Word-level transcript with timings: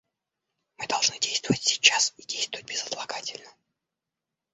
Мы 0.79 0.87
должны 0.87 1.19
действовать 1.19 1.61
сейчас 1.61 2.15
и 2.17 2.23
действовать 2.23 2.65
безотлагательно. 2.65 3.51